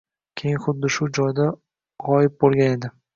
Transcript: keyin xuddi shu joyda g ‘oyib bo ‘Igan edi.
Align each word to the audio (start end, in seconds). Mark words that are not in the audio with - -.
keyin 0.41 0.61
xuddi 0.63 0.89
shu 0.95 1.07
joyda 1.17 1.45
g 1.51 2.15
‘oyib 2.15 2.35
bo 2.45 2.51
‘Igan 2.57 2.79
edi. 2.79 2.91